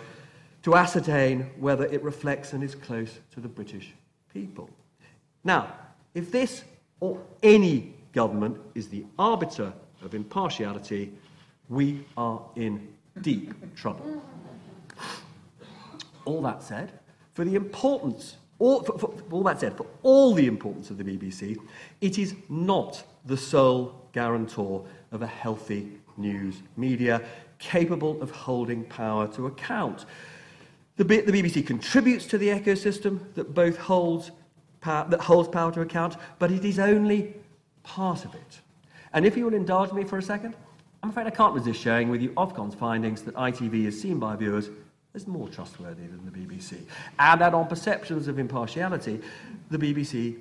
[0.63, 3.93] to ascertain whether it reflects and is close to the British
[4.33, 4.67] people.
[5.43, 5.75] Now,
[6.15, 6.63] if this
[6.99, 11.11] or any government is the arbiter of impartiality,
[11.69, 12.87] we are in
[13.21, 14.21] deep trouble.
[16.25, 16.91] All that said,
[17.33, 21.03] for the importance, all, for, for, all that said, for all the importance of the
[21.03, 21.57] BBC,
[22.01, 27.21] it is not the sole guarantor of a healthy news media
[27.59, 30.05] capable of holding power to account.
[30.97, 34.31] The, the BBC contributes to the ecosystem that both holds
[34.81, 37.33] that holds power to account, but it is only
[37.83, 38.61] part of it.
[39.13, 40.55] And if you will indulge me for a second,
[41.03, 44.35] I'm afraid I can't resist sharing with you Ofcom's findings that ITV is seen by
[44.35, 44.69] viewers
[45.13, 46.81] as more trustworthy than the BBC,
[47.17, 49.19] and that on perceptions of impartiality,
[49.69, 50.37] the BBC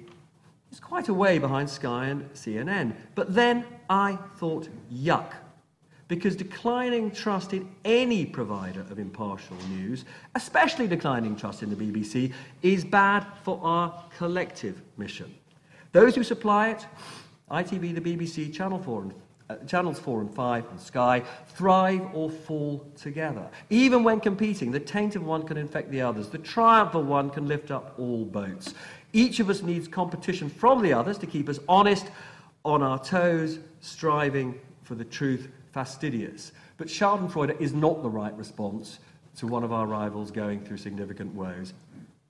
[0.71, 2.95] is quite a way behind Sky and CNN.
[3.15, 5.33] But then I thought, yuck,
[6.09, 12.33] because declining trust in any provider of impartial news, especially declining trust in the BBC,
[12.63, 15.35] is bad for our collective mission.
[15.93, 16.87] Those who supply it,
[17.51, 19.15] ITV, the BBC, Channel 4 and
[19.49, 23.49] uh, channels 4 and 5 and Sky thrive or fall together.
[23.71, 26.29] Even when competing, the taint of one can infect the others.
[26.29, 28.75] The triumph of one can lift up all boats.
[29.13, 32.09] Each of us needs competition from the others to keep us honest,
[32.65, 36.51] on our toes, striving for the truth, fastidious.
[36.79, 38.99] But Schadenfreude is not the right response
[39.37, 41.75] to one of our rivals going through significant woes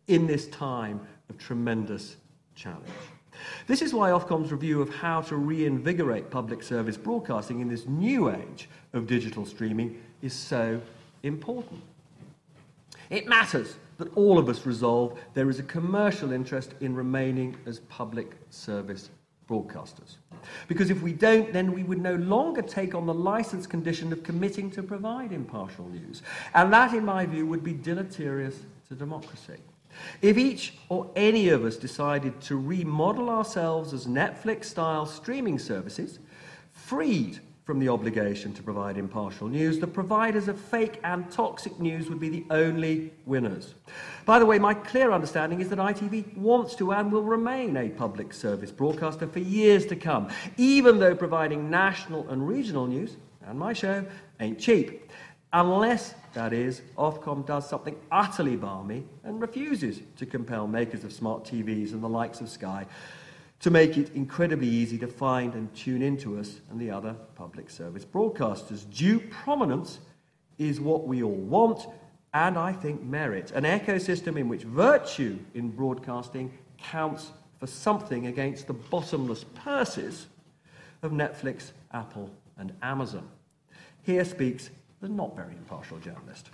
[0.08, 1.00] in this time
[1.30, 2.16] of tremendous
[2.54, 2.84] challenge.
[3.66, 8.30] This is why Ofcom's review of how to reinvigorate public service broadcasting in this new
[8.30, 10.80] age of digital streaming is so
[11.22, 11.82] important.
[13.10, 17.80] It matters that all of us resolve there is a commercial interest in remaining as
[17.80, 19.10] public service
[19.48, 20.16] broadcasters.
[20.68, 24.22] Because if we don't, then we would no longer take on the license condition of
[24.22, 26.22] committing to provide impartial news.
[26.54, 28.56] And that, in my view, would be deleterious
[28.88, 29.58] to democracy.
[30.22, 36.18] If each or any of us decided to remodel ourselves as Netflix style streaming services,
[36.72, 42.08] freed from the obligation to provide impartial news, the providers of fake and toxic news
[42.08, 43.74] would be the only winners.
[44.24, 47.88] By the way, my clear understanding is that ITV wants to and will remain a
[47.88, 53.58] public service broadcaster for years to come, even though providing national and regional news, and
[53.58, 54.06] my show,
[54.38, 55.05] ain't cheap.
[55.56, 61.44] Unless, that is, Ofcom does something utterly barmy and refuses to compel makers of smart
[61.44, 62.84] TVs and the likes of Sky
[63.60, 67.70] to make it incredibly easy to find and tune into us and the other public
[67.70, 68.84] service broadcasters.
[68.90, 70.00] Due prominence
[70.58, 71.86] is what we all want
[72.34, 73.50] and I think merit.
[73.52, 80.26] An ecosystem in which virtue in broadcasting counts for something against the bottomless purses
[81.00, 83.26] of Netflix, Apple, and Amazon.
[84.02, 84.68] Here speaks
[85.00, 86.50] the not very impartial journalist.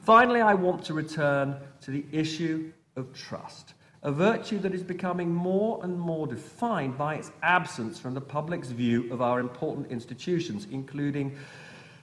[0.00, 5.32] Finally, I want to return to the issue of trust a virtue that is becoming
[5.32, 10.66] more and more defined by its absence from the public's view of our important institutions,
[10.70, 11.36] including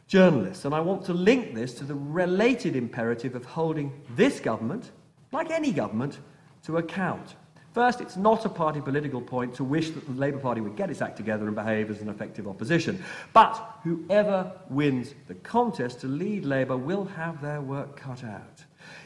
[0.08, 0.66] journalists.
[0.66, 4.92] And I want to link this to the related imperative of holding this government,
[5.32, 6.20] like any government,
[6.66, 7.36] to account.
[7.78, 10.90] First, it's not a party political point to wish that the Labour Party would get
[10.90, 13.04] its act together and behave as an effective opposition.
[13.34, 18.64] But whoever wins the contest to lead Labour will have their work cut out.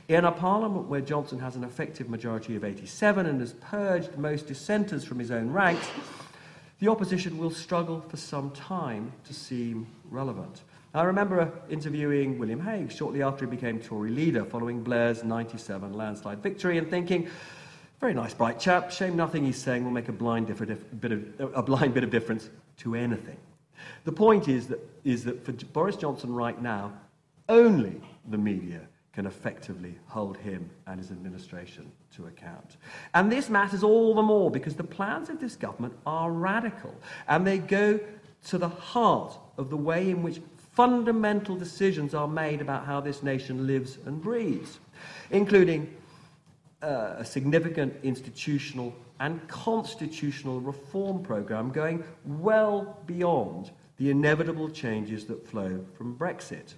[0.07, 4.47] In a parliament where Johnson has an effective majority of 87 and has purged most
[4.47, 5.89] dissenters from his own ranks,
[6.79, 10.61] the opposition will struggle for some time to seem relevant.
[10.93, 16.41] I remember interviewing William Hague shortly after he became Tory leader following Blair's 97 landslide
[16.41, 17.29] victory and thinking,
[18.01, 21.61] very nice, bright chap, shame nothing he's saying will make a blind, bit of, a
[21.61, 23.37] blind bit of difference to anything.
[24.05, 26.93] The point is that, is that for Boris Johnson right now,
[27.47, 28.81] only the media
[29.13, 32.77] can effectively hold him and his administration to account.
[33.13, 36.95] And this matters all the more because the plans of this government are radical
[37.27, 37.99] and they go
[38.47, 40.41] to the heart of the way in which
[40.73, 44.79] fundamental decisions are made about how this nation lives and breathes,
[45.29, 45.93] including
[46.81, 55.47] uh, a significant institutional and constitutional reform program going well beyond the inevitable changes that
[55.47, 56.73] flow from Brexit.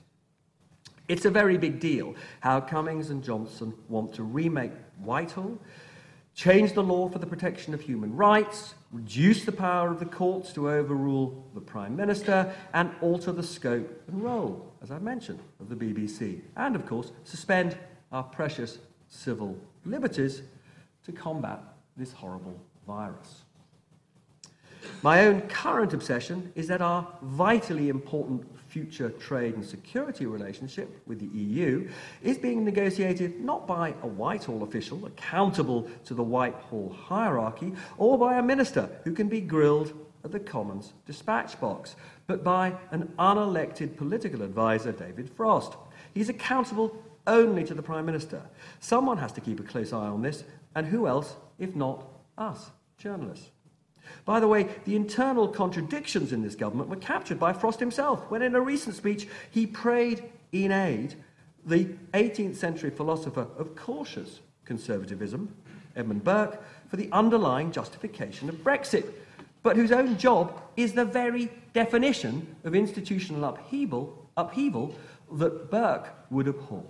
[1.07, 5.57] It's a very big deal how Cummings and Johnson want to remake Whitehall,
[6.33, 10.51] change the law for the protection of human rights, reduce the power of the courts
[10.53, 15.69] to overrule the Prime Minister, and alter the scope and role, as I mentioned, of
[15.69, 16.41] the BBC.
[16.55, 17.77] And, of course, suspend
[18.11, 20.41] our precious civil liberties
[21.05, 21.59] to combat
[21.97, 23.43] this horrible virus.
[25.01, 31.19] My own current obsession is that our vitally important future trade and security relationship with
[31.19, 31.87] the EU
[32.21, 38.39] is being negotiated not by a Whitehall official accountable to the Whitehall hierarchy or by
[38.39, 39.93] a minister who can be grilled
[40.23, 41.95] at the Commons dispatch box,
[42.27, 45.73] but by an unelected political advisor, David Frost.
[46.13, 46.95] He's accountable
[47.27, 48.41] only to the Prime Minister.
[48.79, 50.43] Someone has to keep a close eye on this,
[50.75, 52.05] and who else if not
[52.37, 53.49] us, journalists?
[54.25, 58.41] By the way, the internal contradictions in this government were captured by Frost himself when,
[58.41, 61.15] in a recent speech, he prayed in aid
[61.65, 65.53] the 18th century philosopher of cautious conservatism,
[65.95, 69.05] Edmund Burke, for the underlying justification of Brexit,
[69.61, 74.93] but whose own job is the very definition of institutional upheaval, upheaval
[75.31, 76.83] that Burke would abhor.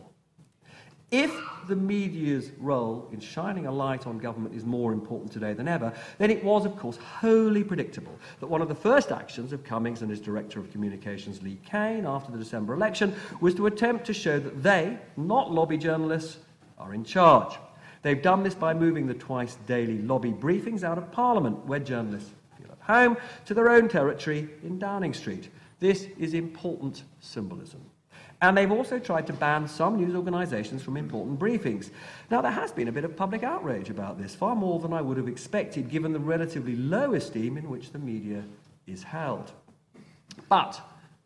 [1.13, 1.31] If
[1.67, 5.93] the media's role in shining a light on government is more important today than ever,
[6.17, 10.01] then it was, of course, wholly predictable that one of the first actions of Cummings
[10.01, 14.13] and his Director of Communications, Lee Cain, after the December election was to attempt to
[14.13, 16.39] show that they, not lobby journalists,
[16.79, 17.59] are in charge.
[18.01, 22.31] They've done this by moving the twice daily lobby briefings out of Parliament, where journalists
[22.57, 25.51] feel at home, to their own territory in Downing Street.
[25.79, 27.81] This is important symbolism.
[28.43, 31.91] And they've also tried to ban some news organisations from important briefings.
[32.29, 35.01] Now, there has been a bit of public outrage about this, far more than I
[35.01, 38.43] would have expected, given the relatively low esteem in which the media
[38.85, 39.53] is held.
[40.49, 40.81] But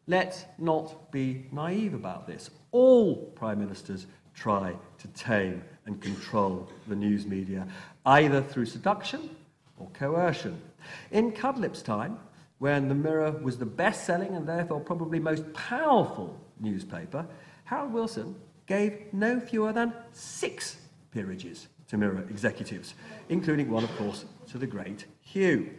[0.06, 2.52] let's not be naive about this.
[2.72, 7.68] All prime ministers try to tame and control the news media,
[8.06, 9.36] either through seduction
[9.80, 10.62] or coercion.
[11.10, 12.20] In Cudlipp's time,
[12.60, 17.26] when the Mirror was the best selling and therefore probably most powerful newspaper,
[17.66, 20.78] Harold Wilson gave no fewer than six
[21.12, 22.94] peerages to Mirror executives,
[23.30, 25.70] including one, of course, to the great Hugh.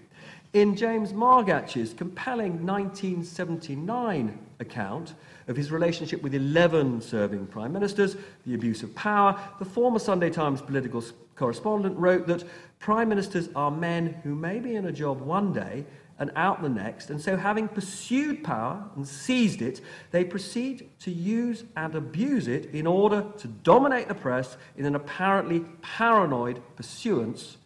[0.54, 5.14] In James Margach's compelling 1979 account
[5.46, 10.30] of his relationship with 11 serving prime ministers, the abuse of power, the former Sunday
[10.30, 11.04] Times political
[11.36, 12.44] correspondent wrote that
[12.78, 15.84] prime ministers are men who may be in a job one day
[16.18, 17.10] and out the next.
[17.10, 22.66] And so, having pursued power and seized it, they proceed to use and abuse it
[22.74, 27.56] in order to dominate the press in an apparently paranoid pursuance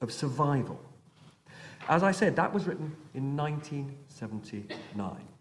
[0.00, 0.80] of survival.
[1.88, 5.31] As I said, that was written in 1979.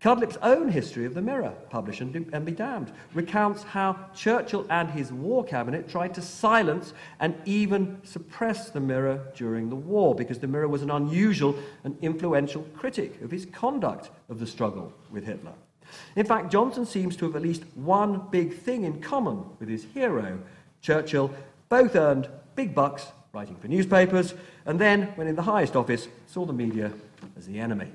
[0.00, 5.12] Cudlipp's own history of the Mirror, published and be damned, recounts how Churchill and his
[5.12, 10.46] war cabinet tried to silence and even suppress the Mirror during the war because the
[10.46, 15.52] Mirror was an unusual and influential critic of his conduct of the struggle with Hitler.
[16.16, 19.84] In fact, Johnson seems to have at least one big thing in common with his
[19.92, 20.38] hero,
[20.80, 21.30] Churchill.
[21.68, 24.34] Both earned big bucks writing for newspapers,
[24.64, 26.90] and then, when in the highest office, saw the media
[27.36, 27.90] as the enemy.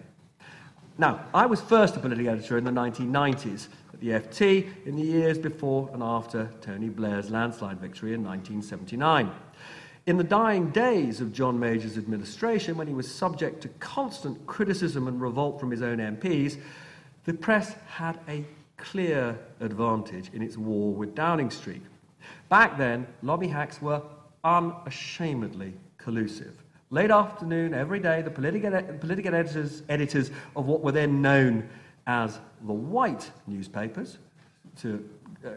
[0.97, 5.01] Now, I was first a political editor in the 1990s at the FT in the
[5.03, 9.29] years before and after Tony Blair's landslide victory in 1979.
[10.05, 15.09] In the dying days of John Major's administration, when he was subject to constant criticism
[15.09, 16.61] and revolt from his own MPs,
[17.25, 18.45] the press had a
[18.77, 21.81] clear advantage in its war with Downing Street.
[22.47, 24.01] Back then, lobby hacks were
[24.45, 26.64] unashamedly collusive.
[26.95, 31.67] Late afternoon, every day, the political, political editors, editors of what were then known
[32.07, 34.17] as the white newspapers,
[34.79, 35.03] to
[35.45, 35.49] uh,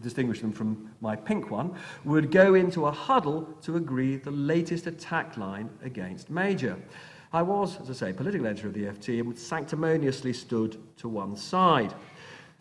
[0.00, 4.86] distinguish them from my pink one, would go into a huddle to agree the latest
[4.86, 6.76] attack line against Major.
[7.32, 11.34] I was, as I say, political editor of the FT and sanctimoniously stood to one
[11.34, 11.94] side.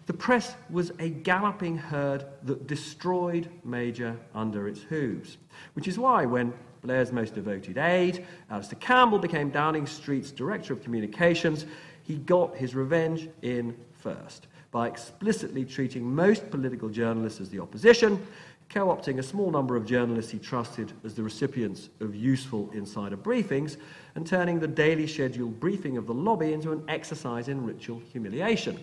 [0.07, 5.37] The press was a galloping herd that destroyed Major under its hooves,
[5.75, 6.53] which is why when
[6.85, 8.25] Blair's most devoted aide.
[8.51, 11.65] Alastair Campbell became Downing Street's Director of Communications.
[12.03, 18.23] He got his revenge in first by explicitly treating most political journalists as the opposition,
[18.69, 23.17] co opting a small number of journalists he trusted as the recipients of useful insider
[23.17, 23.77] briefings,
[24.13, 28.77] and turning the daily scheduled briefing of the lobby into an exercise in ritual humiliation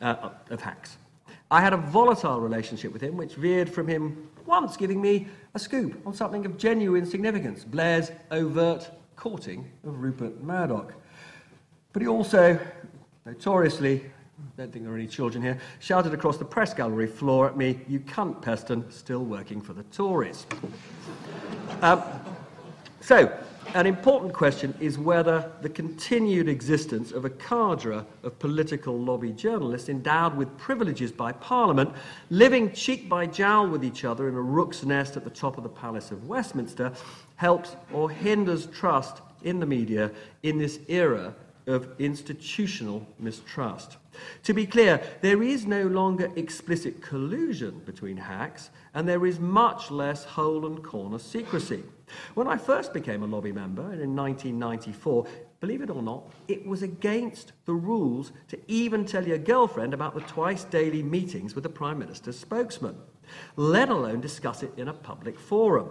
[0.00, 0.98] uh, of hacks.
[1.54, 5.58] I had a volatile relationship with him, which veered from him once giving me a
[5.60, 10.94] scoop on something of genuine significance Blair's overt courting of Rupert Murdoch.
[11.92, 12.58] But he also,
[13.24, 17.46] notoriously, I don't think there are any children here, shouted across the press gallery floor
[17.46, 20.46] at me, You cunt, Peston, still working for the Tories.
[21.82, 22.02] um,
[23.00, 23.32] so,
[23.74, 29.88] an important question is whether the continued existence of a cadre of political lobby journalists
[29.88, 31.90] endowed with privileges by Parliament,
[32.30, 35.64] living cheek by jowl with each other in a rook's nest at the top of
[35.64, 36.92] the Palace of Westminster,
[37.34, 40.12] helps or hinders trust in the media
[40.44, 41.34] in this era
[41.66, 43.96] of institutional mistrust.
[44.44, 49.90] To be clear, there is no longer explicit collusion between hacks, and there is much
[49.90, 51.82] less hole and corner secrecy.
[52.34, 55.26] When I first became a lobby member in 1994,
[55.60, 60.14] believe it or not, it was against the rules to even tell your girlfriend about
[60.14, 62.96] the twice daily meetings with the Prime Minister's spokesman,
[63.56, 65.88] let alone discuss it in a public forum.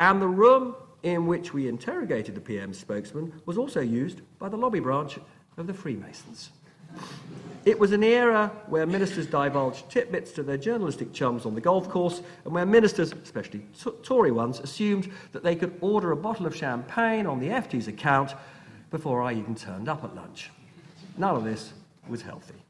[0.00, 4.56] And the room in which we interrogated the PM spokesman was also used by the
[4.56, 5.18] lobby branch
[5.56, 6.50] of the Freemasons.
[7.64, 11.88] It was an era where ministers divulged titbits to their journalistic chums on the golf
[11.88, 13.64] course, and where ministers, especially
[14.02, 18.34] Tory ones, assumed that they could order a bottle of champagne on the FT's account
[18.90, 20.50] before I even turned up at lunch.
[21.16, 21.72] None of this
[22.08, 22.61] was healthy.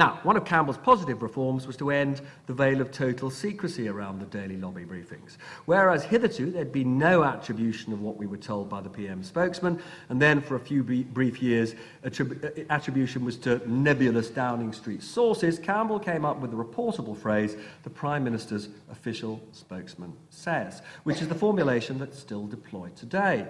[0.00, 4.18] Now, one of Campbell's positive reforms was to end the veil of total secrecy around
[4.18, 5.36] the daily lobby briefings.
[5.66, 9.78] Whereas hitherto there'd been no attribution of what we were told by the PM spokesman,
[10.08, 15.02] and then for a few brief years attrib- uh, attribution was to nebulous Downing Street
[15.02, 21.20] sources, Campbell came up with the reportable phrase, the Prime Minister's official spokesman says, which
[21.20, 23.46] is the formulation that's still deployed today.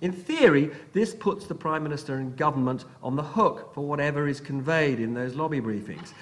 [0.00, 4.40] In theory, this puts the Prime Minister and government on the hook for whatever is
[4.40, 6.12] conveyed in those lobby briefings.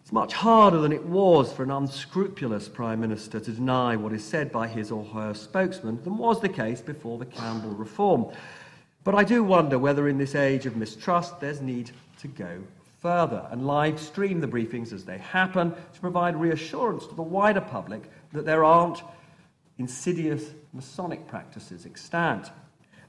[0.00, 4.24] It's much harder than it was for an unscrupulous Prime Minister to deny what is
[4.24, 8.26] said by his or her spokesman than was the case before the Campbell reform.
[9.02, 11.90] But I do wonder whether in this age of mistrust there's need
[12.20, 12.62] to go
[13.00, 17.60] further and live stream the briefings as they happen to provide reassurance to the wider
[17.60, 19.02] public that there aren't
[19.78, 22.50] insidious Masonic practices extant.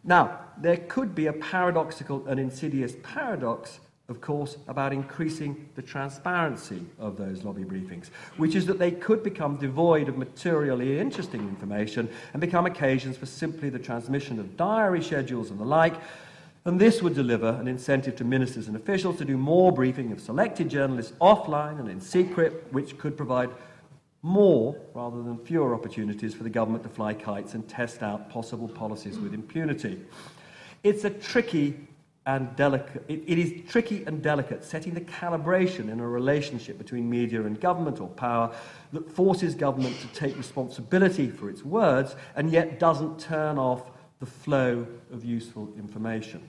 [0.05, 6.85] Now, there could be a paradoxical and insidious paradox, of course, about increasing the transparency
[6.99, 12.07] of those lobby briefings, which is that they could become devoid of materially interesting information
[12.33, 15.95] and become occasions for simply the transmission of diary schedules and the like.
[16.65, 20.19] And this would deliver an incentive to ministers and officials to do more briefing of
[20.19, 23.49] selected journalists offline and in secret, which could provide
[24.25, 28.67] more rather than fewer opportunities for the government to fly kites and test out possible
[28.67, 30.01] policies with impunity.
[30.81, 31.87] It's a tricky
[32.25, 37.07] and delicate, it, it is tricky and delicate setting the calibration in a relationship between
[37.07, 38.51] media and government or power
[38.93, 44.25] that forces government to take responsibility for its words and yet doesn't turn off the
[44.25, 46.41] flow of useful information.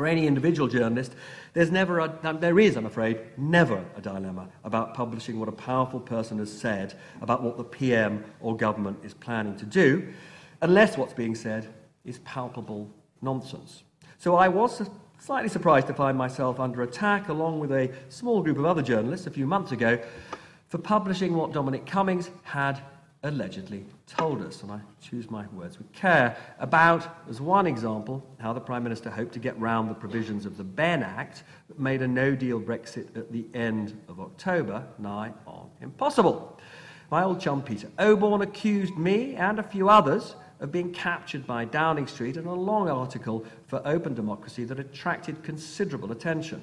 [0.00, 1.12] For any individual journalist,
[1.52, 6.00] there's never a, there is, I'm afraid, never a dilemma about publishing what a powerful
[6.00, 10.10] person has said about what the PM or government is planning to do,
[10.62, 11.68] unless what's being said
[12.06, 12.90] is palpable
[13.20, 13.82] nonsense.
[14.16, 14.88] So I was
[15.18, 19.26] slightly surprised to find myself under attack, along with a small group of other journalists
[19.26, 19.98] a few months ago,
[20.68, 22.80] for publishing what Dominic Cummings had
[23.22, 28.52] allegedly told us, and I choose my words with care, about, as one example, how
[28.52, 32.02] the Prime Minister hoped to get round the provisions of the Benn Act that made
[32.02, 36.58] a no deal Brexit at the end of October nigh on impossible.
[37.10, 41.64] My old chum Peter Oborne accused me and a few others of being captured by
[41.64, 46.62] Downing Street in a long article for Open Democracy that attracted considerable attention.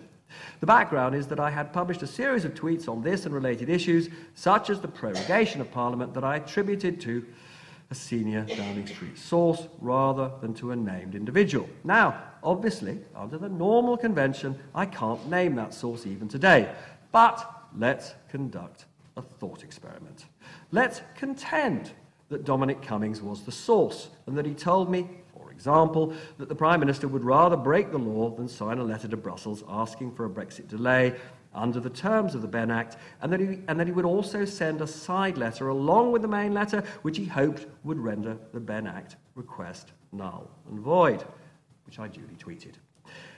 [0.60, 3.70] The background is that I had published a series of tweets on this and related
[3.70, 7.26] issues, such as the prorogation of Parliament, that I attributed to
[7.90, 11.70] a senior Downing Street source rather than to a named individual.
[11.84, 16.70] Now, obviously, under the normal convention, I can't name that source even today.
[17.12, 20.26] But let's conduct a thought experiment.
[20.72, 21.92] Let's contend
[22.30, 25.08] that Dominic Cummings was the source and that he told me
[25.58, 29.18] example, that the Prime Minister would rather break the law than sign a letter to
[29.18, 31.16] Brussels asking for a Brexit delay
[31.52, 34.46] under the terms of the Benn Act, and that, he, and that he would also
[34.46, 38.60] send a side letter along with the main letter, which he hoped would render the
[38.60, 41.24] Benn Act request null and void,
[41.88, 42.76] which I duly tweeted.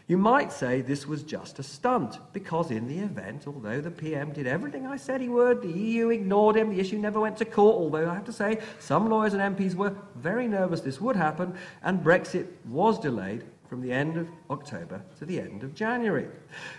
[0.10, 4.34] You might say this was just a stunt, because in the event, although the PM
[4.34, 7.46] did everything I said he would, the EU ignored him, the issue never went to
[7.46, 11.16] court, although I have to say some lawyers and MPs were very nervous this would
[11.16, 11.54] happen,
[11.84, 16.28] and Brexit was delayed from the end of October to the end of January.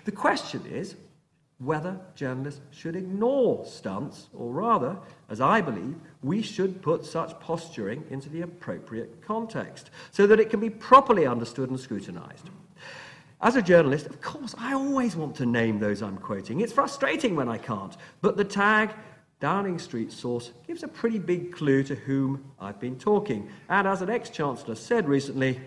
[0.07, 0.97] The question is
[1.59, 8.03] whether journalists should ignore stunts, or rather, as I believe, we should put such posturing
[8.11, 12.51] into the appropriate context so that it can be properly understood and scrutinised.
[13.43, 16.61] As a journalist, of course, I always want to name those I'm quoting.
[16.61, 17.97] It's frustrating when I can't.
[18.21, 18.91] But the tag
[19.41, 23.49] Downing Street source gives a pretty big clue to whom I've been talking.
[23.71, 25.59] And as an ex chancellor said recently,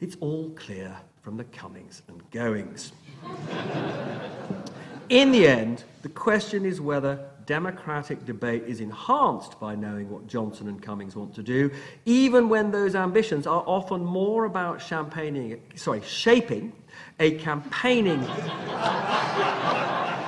[0.00, 2.92] it's all clear from the comings and goings.
[5.08, 10.68] In the end, the question is whether democratic debate is enhanced by knowing what Johnson
[10.68, 11.70] and Cummings want to do,
[12.04, 16.72] even when those ambitions are often more about champagning, sorry, shaping
[17.20, 18.22] a campaigning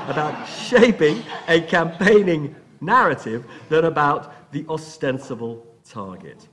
[0.08, 6.48] about shaping a campaigning narrative than about the ostensible target.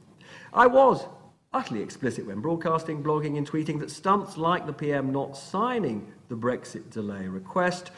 [0.53, 1.05] I was
[1.53, 6.35] utterly explicit when broadcasting, blogging, and tweeting that stunts like the PM not signing the
[6.35, 7.91] Brexit delay request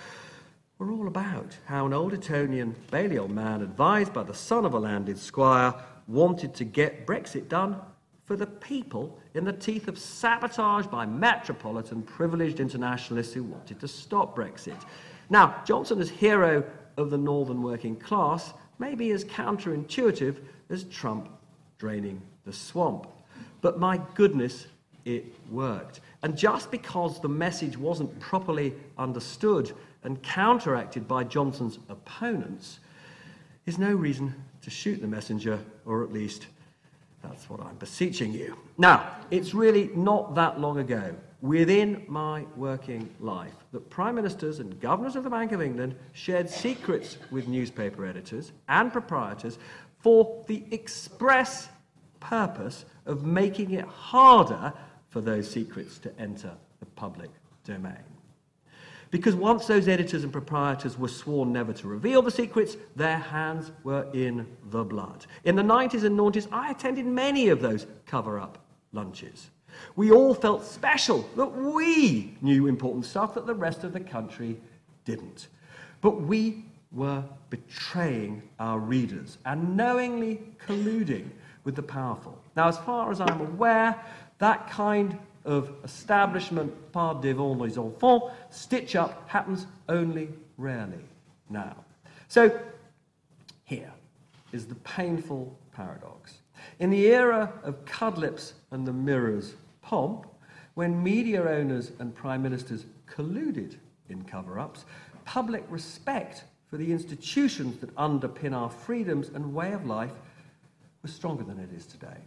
[0.80, 4.80] were all about how an old Etonian Balliol man, advised by the son of a
[4.80, 5.74] landed squire,
[6.08, 7.78] wanted to get Brexit done
[8.26, 13.88] for the people in the teeth of sabotage by metropolitan privileged internationalists who wanted to
[13.88, 14.78] stop Brexit.
[15.30, 16.64] Now, Johnson, as hero
[16.98, 20.38] of the northern working class, may be as counterintuitive
[20.70, 21.30] as Trump
[21.80, 23.08] draining the swamp.
[23.62, 24.68] But my goodness,
[25.06, 26.02] it worked.
[26.22, 29.74] And just because the message wasn't properly understood
[30.08, 32.80] and counteracted by Johnson's opponents
[33.66, 36.48] is no reason to shoot the messenger, or at least
[37.22, 38.58] that's what I'm beseeching you.
[38.78, 44.80] Now, it's really not that long ago, within my working life, that prime ministers and
[44.80, 49.60] governors of the Bank of England shared secrets with newspaper editors and proprietors
[50.00, 51.68] for the express
[52.22, 54.72] purpose of making it harder
[55.10, 57.30] for those secrets to enter the public
[57.66, 58.17] domain.
[59.10, 63.72] Because once those editors and proprietors were sworn never to reveal the secrets, their hands
[63.84, 65.26] were in the blood.
[65.44, 68.58] In the 90s and 90s, I attended many of those cover up
[68.92, 69.50] lunches.
[69.96, 74.60] We all felt special that we knew important stuff that the rest of the country
[75.06, 75.48] didn't.
[76.02, 81.30] But we were betraying our readers and knowingly colluding
[81.64, 82.38] with the powerful.
[82.56, 84.02] Now, as far as I'm aware,
[84.40, 85.18] that kind
[85.48, 91.04] of establishment par devant les enfants stitch up happens only rarely
[91.50, 91.76] now.
[92.28, 92.60] So,
[93.64, 93.92] here
[94.52, 96.40] is the painful paradox.
[96.80, 100.28] In the era of Cudlipp's and the mirror's pomp,
[100.76, 103.78] when media owners and prime ministers colluded
[104.10, 104.86] in cover ups,
[105.26, 110.12] public respect for the institutions that underpin our freedoms and way of life
[111.02, 112.18] was stronger than it is today.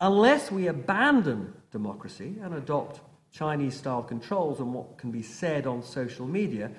[0.00, 3.00] Unless we abandon democracy and adopt
[3.32, 6.70] Chinese style controls on what can be said on social media,